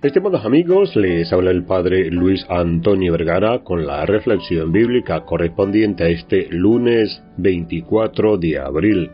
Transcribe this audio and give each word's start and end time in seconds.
Estimados 0.00 0.44
amigos, 0.44 0.94
les 0.94 1.32
habla 1.32 1.50
el 1.50 1.64
Padre 1.64 2.08
Luis 2.12 2.46
Antonio 2.48 3.10
Vergara 3.10 3.64
con 3.64 3.84
la 3.84 4.06
reflexión 4.06 4.70
bíblica 4.70 5.24
correspondiente 5.24 6.04
a 6.04 6.08
este 6.08 6.46
lunes 6.52 7.20
24 7.36 8.38
de 8.38 8.60
abril. 8.60 9.10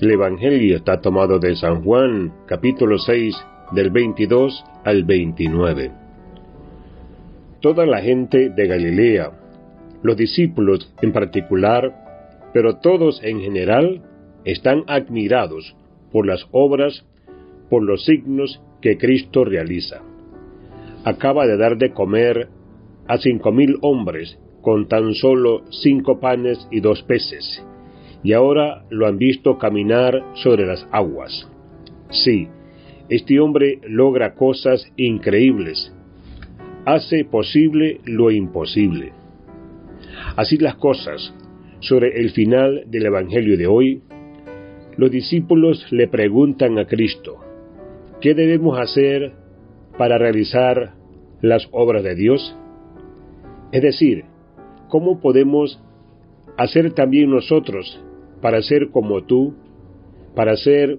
El 0.00 0.12
Evangelio 0.12 0.76
está 0.76 1.00
tomado 1.00 1.40
de 1.40 1.56
San 1.56 1.82
Juan, 1.82 2.32
capítulo 2.46 2.96
6, 2.96 3.34
del 3.72 3.90
22 3.90 4.64
al 4.84 5.02
29. 5.02 5.90
Toda 7.60 7.84
la 7.84 8.00
gente 8.00 8.50
de 8.50 8.66
Galilea, 8.68 9.32
los 10.04 10.16
discípulos 10.16 10.94
en 11.02 11.10
particular, 11.10 11.92
pero 12.52 12.76
todos 12.76 13.20
en 13.24 13.40
general, 13.40 14.00
están 14.44 14.84
admirados 14.86 15.74
por 16.12 16.24
las 16.24 16.46
obras, 16.52 17.04
por 17.68 17.82
los 17.82 18.04
signos 18.04 18.60
que 18.80 18.98
Cristo 18.98 19.44
realiza. 19.44 20.02
Acaba 21.04 21.46
de 21.46 21.56
dar 21.56 21.76
de 21.76 21.92
comer 21.92 22.48
a 23.06 23.18
cinco 23.18 23.52
mil 23.52 23.76
hombres 23.82 24.38
con 24.62 24.88
tan 24.88 25.12
solo 25.14 25.62
cinco 25.70 26.18
panes 26.18 26.66
y 26.70 26.80
dos 26.80 27.02
peces, 27.02 27.62
y 28.22 28.32
ahora 28.32 28.84
lo 28.88 29.06
han 29.06 29.18
visto 29.18 29.58
caminar 29.58 30.24
sobre 30.34 30.66
las 30.66 30.88
aguas. 30.90 31.46
Sí, 32.10 32.48
este 33.10 33.38
hombre 33.38 33.80
logra 33.86 34.34
cosas 34.34 34.90
increíbles, 34.96 35.94
hace 36.86 37.26
posible 37.26 38.00
lo 38.06 38.30
imposible. 38.30 39.12
Así 40.36 40.56
las 40.56 40.76
cosas, 40.76 41.34
sobre 41.80 42.18
el 42.18 42.30
final 42.30 42.84
del 42.86 43.04
Evangelio 43.06 43.58
de 43.58 43.66
hoy, 43.66 44.02
los 44.96 45.10
discípulos 45.10 45.86
le 45.90 46.08
preguntan 46.08 46.78
a 46.78 46.86
Cristo, 46.86 47.40
¿Qué 48.22 48.32
debemos 48.32 48.78
hacer 48.78 49.43
para 49.98 50.18
realizar 50.18 50.94
las 51.40 51.68
obras 51.72 52.02
de 52.02 52.14
Dios? 52.14 52.56
Es 53.72 53.82
decir, 53.82 54.24
¿cómo 54.88 55.20
podemos 55.20 55.80
hacer 56.56 56.92
también 56.92 57.30
nosotros 57.30 58.00
para 58.40 58.62
ser 58.62 58.90
como 58.90 59.24
tú, 59.24 59.54
para 60.34 60.52
hacer 60.52 60.98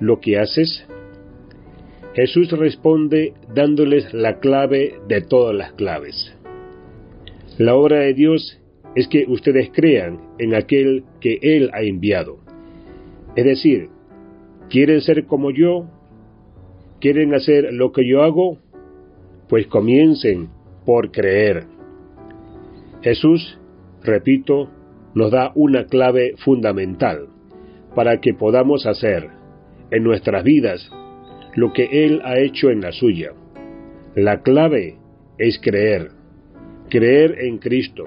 lo 0.00 0.20
que 0.20 0.38
haces? 0.38 0.86
Jesús 2.14 2.50
responde 2.52 3.34
dándoles 3.54 4.12
la 4.12 4.40
clave 4.40 4.94
de 5.06 5.20
todas 5.22 5.54
las 5.54 5.72
claves. 5.74 6.36
La 7.58 7.74
obra 7.74 8.00
de 8.00 8.14
Dios 8.14 8.60
es 8.94 9.06
que 9.06 9.24
ustedes 9.28 9.70
crean 9.72 10.20
en 10.38 10.54
aquel 10.54 11.04
que 11.20 11.38
Él 11.42 11.70
ha 11.72 11.82
enviado. 11.82 12.38
Es 13.36 13.44
decir, 13.44 13.88
¿quieren 14.68 15.00
ser 15.00 15.26
como 15.26 15.50
yo? 15.50 15.86
¿Quieren 17.00 17.34
hacer 17.34 17.72
lo 17.72 17.92
que 17.92 18.06
yo 18.06 18.22
hago? 18.22 18.58
Pues 19.48 19.66
comiencen 19.66 20.50
por 20.84 21.10
creer. 21.10 21.64
Jesús, 23.00 23.58
repito, 24.02 24.68
nos 25.14 25.30
da 25.30 25.50
una 25.54 25.86
clave 25.86 26.34
fundamental 26.36 27.28
para 27.94 28.20
que 28.20 28.34
podamos 28.34 28.86
hacer 28.86 29.30
en 29.90 30.04
nuestras 30.04 30.44
vidas 30.44 30.90
lo 31.54 31.72
que 31.72 32.04
Él 32.04 32.20
ha 32.22 32.38
hecho 32.38 32.68
en 32.68 32.82
la 32.82 32.92
suya. 32.92 33.32
La 34.14 34.42
clave 34.42 34.98
es 35.38 35.58
creer, 35.58 36.10
creer 36.90 37.36
en 37.40 37.58
Cristo, 37.58 38.04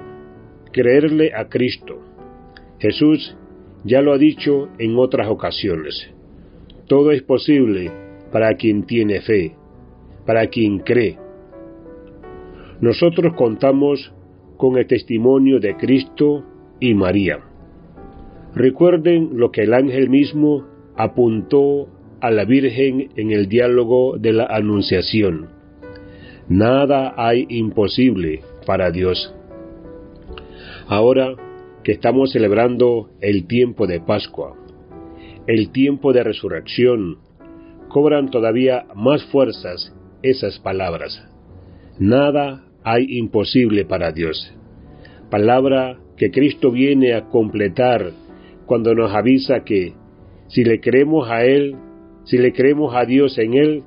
creerle 0.72 1.34
a 1.34 1.50
Cristo. 1.50 2.00
Jesús 2.78 3.36
ya 3.84 4.02
lo 4.02 4.14
ha 4.14 4.18
dicho 4.20 4.70
en 4.78 4.98
otras 4.98 5.28
ocasiones. 5.30 6.12
Todo 6.88 7.12
es 7.12 7.24
posible 7.24 8.03
para 8.34 8.56
quien 8.56 8.84
tiene 8.84 9.22
fe, 9.22 9.56
para 10.26 10.48
quien 10.48 10.80
cree. 10.80 11.20
Nosotros 12.82 13.36
contamos 13.36 14.12
con 14.58 14.76
el 14.78 14.88
testimonio 14.88 15.60
de 15.60 15.78
Cristo 15.78 16.44
y 16.80 16.96
María. 16.96 17.42
Recuerden 18.56 19.38
lo 19.38 19.52
que 19.52 19.62
el 19.62 19.74
ángel 19.76 20.10
mismo 20.10 20.66
apuntó 20.96 21.88
a 22.22 22.32
la 22.32 22.44
Virgen 22.44 23.10
en 23.16 23.30
el 23.30 23.48
diálogo 23.48 24.18
de 24.18 24.34
la 24.34 24.46
Anunciación. 24.46 25.50
Nada 26.50 27.14
hay 27.16 27.46
imposible 27.50 28.42
para 28.66 28.90
Dios. 28.90 29.32
Ahora 30.88 31.36
que 31.84 31.92
estamos 31.92 32.32
celebrando 32.32 33.12
el 33.22 33.46
tiempo 33.46 33.86
de 33.86 34.00
Pascua, 34.00 34.56
el 35.46 35.70
tiempo 35.72 36.14
de 36.14 36.24
resurrección, 36.24 37.20
cobran 37.94 38.32
todavía 38.32 38.88
más 38.96 39.24
fuerzas 39.26 39.96
esas 40.24 40.58
palabras. 40.60 41.24
Nada 42.00 42.64
hay 42.84 43.06
imposible 43.20 43.86
para 43.86 44.12
Dios. 44.12 44.52
Palabra 45.30 46.00
que 46.18 46.32
Cristo 46.32 46.72
viene 46.72 47.14
a 47.14 47.26
completar 47.26 48.12
cuando 48.66 48.96
nos 48.96 49.14
avisa 49.14 49.64
que 49.64 49.94
si 50.48 50.64
le 50.64 50.82
creemos 50.82 51.30
a 51.30 51.46
Él, 51.46 51.76
si 52.24 52.40
le 52.40 52.52
creemos 52.52 52.96
a 52.96 53.06
Dios 53.06 53.38
en 53.38 53.54
Él, 53.54 53.84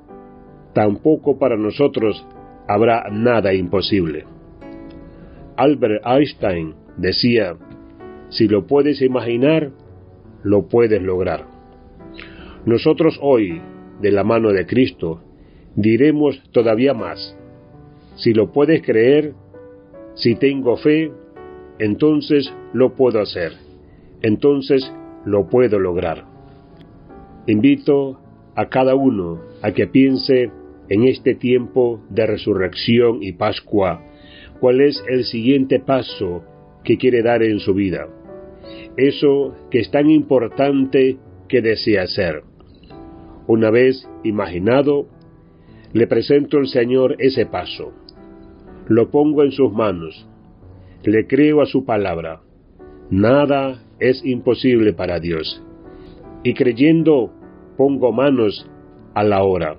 tampoco 0.73 1.39
para 1.39 1.57
nosotros 1.57 2.25
habrá 2.69 3.09
nada 3.11 3.55
imposible. 3.55 4.25
Albert 5.57 6.07
Einstein 6.07 6.75
decía, 6.97 7.57
si 8.29 8.47
lo 8.47 8.67
puedes 8.69 9.03
imaginar, 9.03 9.73
lo 10.45 10.69
puedes 10.69 11.03
lograr. 11.03 11.47
Nosotros 12.67 13.19
hoy 13.21 13.61
de 14.01 14.13
la 14.13 14.25
mano 14.25 14.53
de 14.53 14.67
Cristo, 14.67 15.23
diremos 15.75 16.43
todavía 16.53 16.95
más. 16.95 17.37
Si 18.17 18.33
lo 18.33 18.53
puedes 18.53 18.83
creer, 18.83 19.35
si 20.15 20.35
tengo 20.35 20.77
fe, 20.77 21.13
entonces 21.79 22.53
lo 22.73 22.95
puedo 22.95 23.21
hacer, 23.21 23.53
entonces 24.23 24.91
lo 25.25 25.49
puedo 25.49 25.79
lograr. 25.79 26.25
Invito 27.47 28.19
a 28.55 28.69
cada 28.69 28.95
uno 28.95 29.41
a 29.63 29.73
que 29.73 29.87
piense 29.87 30.51
en 30.89 31.05
este 31.05 31.35
tiempo 31.35 32.01
de 32.09 32.27
resurrección 32.27 33.23
y 33.23 33.33
Pascua, 33.33 34.03
cuál 34.61 34.81
es 34.81 35.03
el 35.09 35.25
siguiente 35.25 35.81
paso 35.81 36.43
que 36.85 36.97
quiere 36.97 37.23
dar 37.23 37.43
en 37.43 37.59
su 37.59 37.75
vida. 37.75 38.09
Eso 38.97 39.55
que 39.71 39.81
es 39.81 39.91
tan 39.91 40.11
importante 40.11 41.19
que 41.49 41.61
desea 41.61 42.05
hacer. 42.05 42.43
Una 43.47 43.71
vez 43.71 44.09
imaginado, 44.25 45.07
le 45.93 46.07
presento 46.07 46.59
al 46.59 46.67
Señor 46.67 47.17
ese 47.19 47.47
paso. 47.47 47.93
Lo 48.89 49.11
pongo 49.11 49.43
en 49.43 49.53
sus 49.53 49.73
manos. 49.73 50.29
Le 51.05 51.27
creo 51.27 51.63
a 51.63 51.67
su 51.67 51.85
palabra. 51.85 52.41
Nada 53.11 53.83
es 54.01 54.25
imposible 54.25 54.93
para 54.93 55.21
Dios. 55.21 55.63
Y 56.43 56.55
creyendo, 56.55 57.33
pongo 57.77 58.13
manos 58.13 58.69
a 59.15 59.23
la 59.23 59.43
hora. 59.43 59.77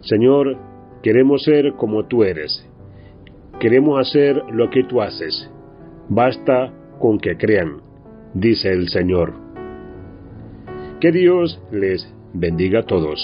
Señor, 0.00 0.58
queremos 1.02 1.44
ser 1.44 1.74
como 1.74 2.06
tú 2.06 2.24
eres. 2.24 2.68
Queremos 3.60 4.00
hacer 4.00 4.42
lo 4.52 4.70
que 4.70 4.82
tú 4.84 5.00
haces. 5.00 5.48
Basta 6.08 6.72
con 6.98 7.18
que 7.18 7.36
crean, 7.36 7.80
dice 8.34 8.70
el 8.70 8.88
Señor. 8.88 9.41
Que 11.02 11.10
Dios 11.10 11.58
les 11.72 12.06
bendiga 12.32 12.78
a 12.78 12.82
todos. 12.84 13.18